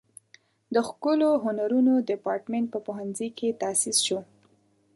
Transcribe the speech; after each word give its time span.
د 0.73 0.75
ښکلو 0.87 1.29
هنرونو 1.43 1.93
دیپارتمنټ 2.09 2.67
په 2.73 2.79
پوهنځي 2.85 3.29
کې 3.37 3.57
تاسیس 3.61 3.97
شو. 4.07 4.19